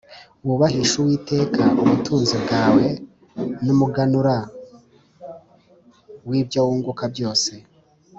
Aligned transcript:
wubahishe 0.45 0.95
uwiteka 0.99 1.63
ubutunzi 1.81 2.35
bwawe, 2.43 2.85
n’umuganumbersra 3.65 4.39
w’ibyo 6.29 6.59
wunguka 6.67 7.05
byose 7.13 7.51